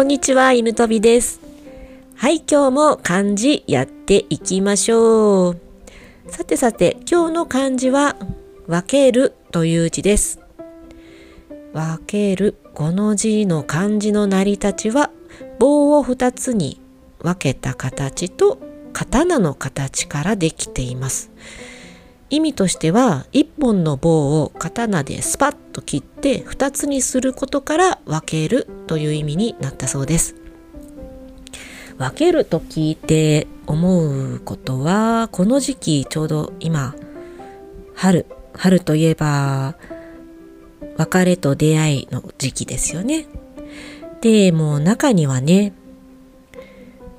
[0.00, 1.42] こんにちは、犬飛びです。
[2.16, 5.60] はい、今日も漢字やっていきましょう。
[6.26, 8.16] さてさて、今日の漢字は、
[8.66, 10.40] 分けるという字です。
[11.74, 15.10] 分ける、この字の漢字の成り立ちは、
[15.58, 16.80] 棒を二つに
[17.18, 18.58] 分けた形と
[18.94, 21.30] 刀の形からできています。
[22.30, 30.36] 意味としては一本の棒を刀でスパッと切って二つにすることから分けるという意味になったそうです。
[31.98, 36.94] 分けると聞いて思うことはこの時期ちょうど今
[37.94, 38.24] 春
[38.54, 39.74] 春といえば
[40.96, 43.26] 別れと出会いの時期ですよね。
[44.20, 45.72] でもう中にはね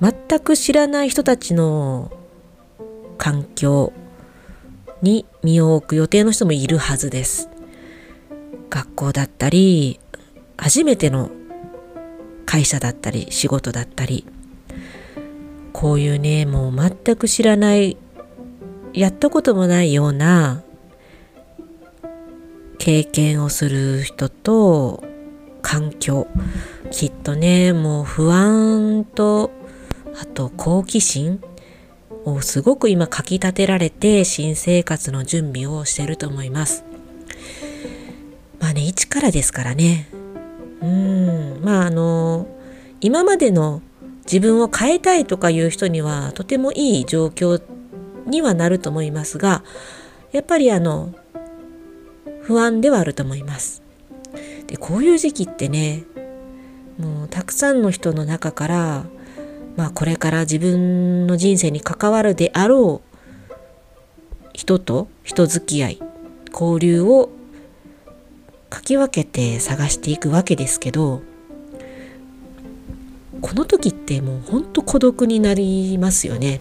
[0.00, 2.10] 全く知らない人たちの
[3.18, 3.92] 環境
[5.02, 7.48] に身を置く予定の人もいるはずです。
[8.70, 10.00] 学校だったり、
[10.56, 11.30] 初めての
[12.46, 14.24] 会社だったり、仕事だったり、
[15.72, 17.96] こういうね、もう全く知らない、
[18.94, 20.62] やったこともないような
[22.78, 25.02] 経験をする人と
[25.62, 26.28] 環境、
[26.90, 29.50] きっとね、もう不安と、
[30.20, 31.42] あと好奇心
[32.40, 36.84] すごく今かき立てられて新生活の準備をしてると思います。
[38.60, 40.08] まあね、一からですからね。
[40.80, 42.46] うん、まああの、
[43.00, 43.82] 今までの
[44.24, 47.60] 自分を変えたいとかいう人にはとてもいい状況
[48.26, 49.64] にはなると思いますが、
[50.30, 51.14] やっぱりあの、
[52.42, 53.82] 不安ではあると思います。
[54.66, 56.04] で、こういう時期ってね、
[56.98, 59.04] もうたくさんの人の中から、
[59.76, 63.12] まあこれから自分の人生に関わるであろう
[64.52, 66.02] 人と人付き合い、
[66.52, 67.30] 交流を
[68.68, 71.22] かき分けて探していくわけですけど、
[73.40, 76.60] この時ってもうほんと孤独になりますよね。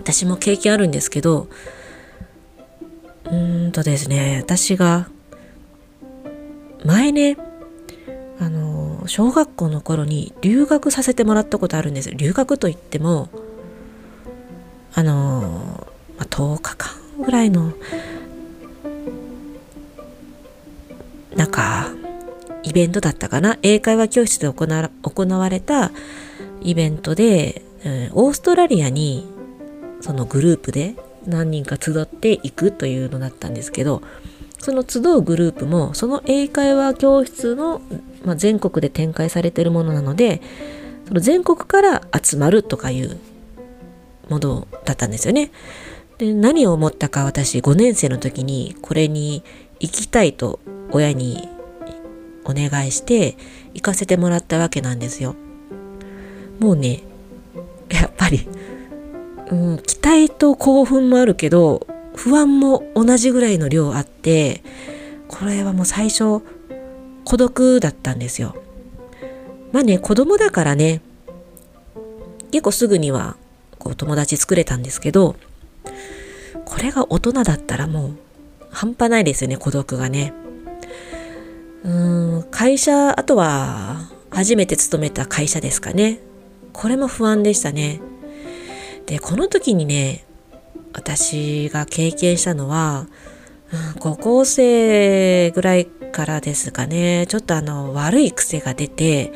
[0.00, 1.48] 私も経験あるんですけど、
[3.26, 5.08] うーんとですね、私が
[6.84, 7.36] 前ね、
[8.40, 8.71] あの
[9.06, 12.10] 小学校の頃に留学させてもらったことあるんです。
[12.10, 13.28] 留学といっても
[14.94, 15.86] あの、
[16.18, 16.90] まあ、10日間
[17.24, 17.72] ぐらいの
[21.34, 21.88] なんか
[22.62, 23.58] イベントだったかな？
[23.62, 25.90] 英会話教室で行わ行われた
[26.60, 29.26] イベントで、うん、オーストラリアに
[30.00, 30.94] そのグループで
[31.26, 34.02] 何人か集っていくというのだったんですけど
[34.58, 37.80] その集うグループもその英会話教室の、
[38.24, 40.40] まあ、全国で展開されているものなので
[41.06, 43.18] その全国から集まるとかいう
[44.28, 45.50] ものだったんですよね。
[46.18, 49.42] で何を思ったか私5年生の時にこれに
[49.80, 51.48] 行きたいと親に
[52.44, 53.36] お願いして
[53.74, 55.34] 行かせてもらったわけなんですよ。
[56.60, 57.02] もうね
[57.90, 58.46] やっぱり、
[59.50, 64.62] うん、期待と興奮もあるけど不安も同じぐらいの量あって
[65.28, 66.42] これはもう最初
[67.24, 68.56] 孤独だったんですよ。
[69.72, 71.00] まあね子供だからね
[72.50, 73.36] 結構すぐには
[73.78, 75.36] こう友達作れたんですけど
[76.64, 78.16] これが大人だったらもう
[78.70, 80.32] 半端ないですよね孤独がね。
[81.84, 86.20] うーん会社あとは初めて勤めた会社ですかね
[86.72, 88.00] これも不安でしたね。
[89.06, 90.24] でこの時にね
[90.94, 93.06] 私が経験したのは、
[93.72, 99.32] うん、高校生ぐらいからですかねちょっとあの悪い癖が出て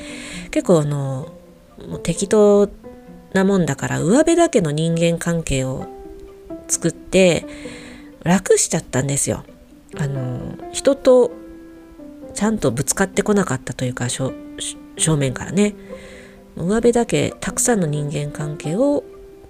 [0.51, 1.33] 結構あの
[1.89, 2.69] もう適当
[3.33, 5.87] なもんだから上辺だけの人間関係を
[6.69, 7.47] 作って
[8.25, 9.45] 楽しちゃったんですよ。
[9.99, 11.31] あの人と
[12.35, 14.33] ちゃんとぶつかってこなかったというか正
[15.17, 15.75] 面からね
[16.57, 19.05] 上辺だけたくさんの人間関係を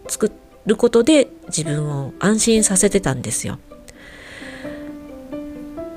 [0.08, 0.30] 作
[0.66, 3.58] ることで自分を安心させてたんですよ。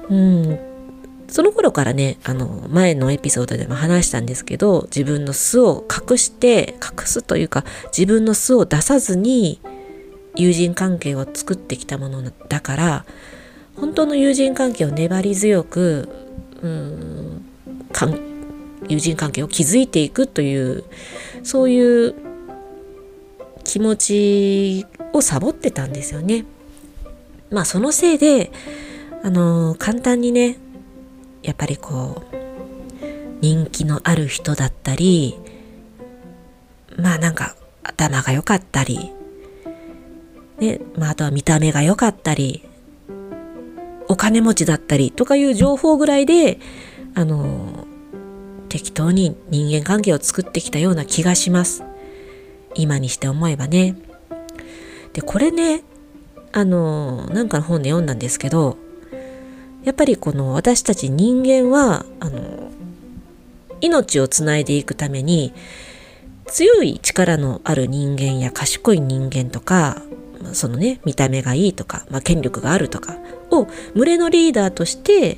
[0.10, 0.60] うん
[1.28, 7.64] その頃からねあの前のエピソードでも話したんですけど自分の素を隠して隠すというか
[7.96, 9.62] 自分の素を出さずに
[10.36, 13.06] 友人関係を作ってきたものだから
[13.76, 16.10] 本当の友人関係を粘り強く
[16.62, 17.46] うん
[18.88, 20.84] 友人関係を築いていくという
[21.44, 22.16] そういう
[23.64, 26.46] 気持ちをサボってたんですよね。
[27.52, 28.52] まあそのせいで
[29.24, 30.58] あの簡単にね
[31.44, 32.36] やっぱりこう
[33.42, 35.38] 人気のある人だったり
[36.98, 39.12] まあなんか頭が良かったり
[40.60, 42.68] ねまああとは見た目が良かったり
[44.08, 46.60] お金持ちだったりとかいう情報ぐらいで
[47.16, 47.88] あの
[48.70, 51.84] 適当に人間関係を作ってきたような気がします。
[52.76, 53.96] 今にして思えばね。
[55.14, 55.82] で、これね、
[56.52, 58.78] あの、なんかの本で読んだんですけど、
[59.84, 62.72] やっぱりこの私たち人間は、あの、
[63.82, 65.54] 命をつないでいくために、
[66.48, 70.02] 強い力のある人間や賢い人間とか、
[70.54, 73.18] そのね、見た目がいいとか、まあ、権力があるとか
[73.52, 75.38] を群れのリーダーとして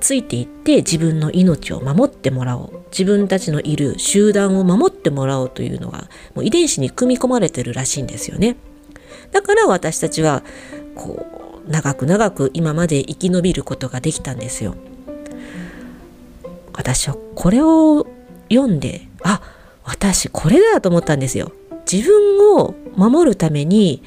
[0.00, 2.82] ついていって自分の命を守ってもらおう。
[2.90, 8.56] 自分たちのいる集団を守ってもらおうというのがもう遺伝子に組み込まれてるらしいんですよね。
[9.30, 10.42] だから私たちは
[10.94, 11.31] こう
[11.68, 14.74] 長く長く今まで生き延びることができたんですよ。
[16.72, 18.06] 私はこれを
[18.48, 19.40] 読んで、あ、
[19.84, 21.52] 私これだと思ったんですよ。
[21.90, 24.02] 自分を守るために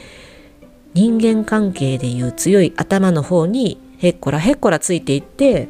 [0.93, 5.67] 人間関係でいう強い頭の方にへっこらへっこらついていって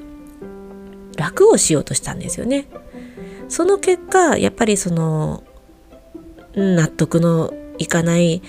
[1.17, 2.67] 楽をしようとしたんですよね。
[3.49, 5.43] その結果やっぱりその
[6.55, 8.41] 納得のいかない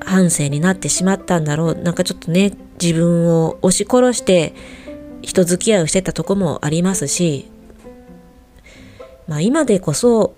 [0.00, 4.54] 反省になってしまったんだろうなんかちょっとね自分を押し殺して
[5.22, 7.50] 人付き合いをしてたとこもありますし
[9.28, 10.34] まあ今でこそ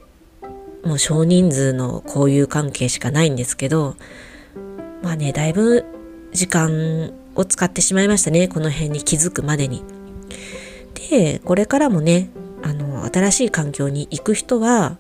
[0.85, 3.97] もう少人数の交友関係しかないんですけど、
[5.03, 5.85] まあね、だいぶ
[6.33, 8.49] 時間を使ってしまいましたね。
[8.49, 9.85] この辺に気づくまでに。
[11.11, 12.31] で、これからもね、
[12.63, 14.99] あの、新しい環境に行く人は、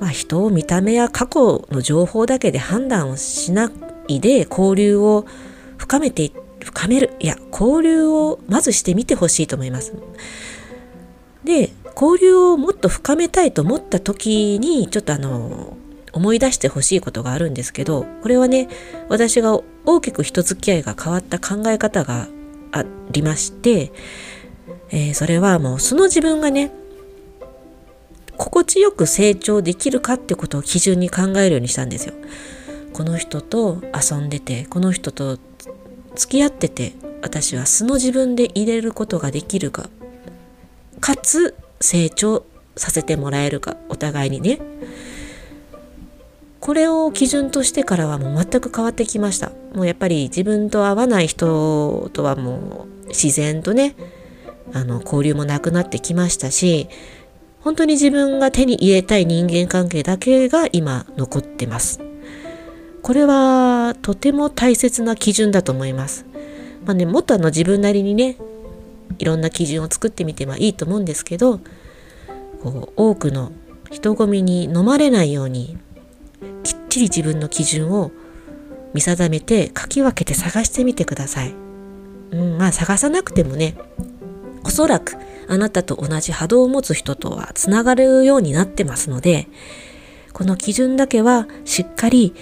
[0.00, 3.70] まあ人を見た目や過去の情報だけで判断をしな
[4.08, 5.26] いで交流を
[5.78, 7.14] 深めて、深める。
[7.20, 9.92] いや、交流をまずしてみてほしいと思います。
[11.44, 15.76] で、交流をもっと深めたいと思った時にちょっとあの
[16.12, 18.68] 思い出してほしいことがあるんですけどこれはね
[19.08, 22.28] 私が大きく人付き合いが変わった考え方が
[22.72, 23.92] ありまして、
[24.90, 26.70] えー、それはもうその自分がね
[28.36, 32.14] 心地よく成長できるかってことを基準に考えるようにしたんですよ。
[32.94, 35.38] この人と遊んでてこの人と
[36.14, 36.92] 付き合ってて
[37.22, 39.90] 私は素の自分で入れることができるか
[41.00, 42.46] かつ成長
[42.76, 44.60] させてもらえるかお互いにね
[46.60, 53.96] これを基準としてからはもう全く変わってきましたもうやっぱり自分と合わない人とはもう自然とね
[54.72, 56.88] あの交流もなくなってきましたし
[57.64, 62.00] 本当に自分が手に入れたい人間関係だけが今残ってます
[63.00, 66.26] これはとても大切な基準だと思います
[66.84, 68.36] まあねもっとあの自分なりにね
[69.18, 71.60] いろんな基準を作ってみてはいいと思うんですけど
[72.62, 73.50] こう多くの
[73.90, 75.78] 人混みに飲まれないように
[76.64, 78.10] きっちり自分の基準を
[78.92, 81.54] 見定めて書き分けて探してみてください。
[82.30, 83.76] うん、まあ探さなくてもね
[84.74, 85.16] そらく
[85.48, 89.48] あなたと同じ波動を持つ人とはつながるようになってますので
[90.32, 92.34] この基準だけはしっかり、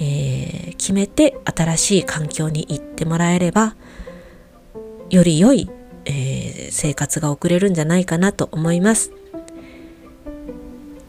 [0.00, 3.76] えー、決めて新しい環境に行ってもらえれば
[5.10, 5.70] より良い
[6.08, 9.12] えー、生活が送れるんじゃないかなと思います。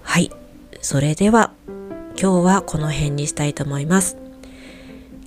[0.03, 0.31] はい。
[0.81, 1.53] それでは
[2.19, 4.17] 今日はこの辺にしたいと思います。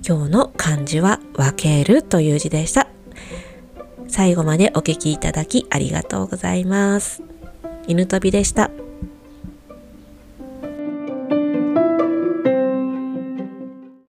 [0.07, 2.87] 今日の漢字は分けるという字でした。
[4.07, 7.23] 最後までお聴きいただきありがとうございます。
[7.87, 8.71] 犬飛びでした。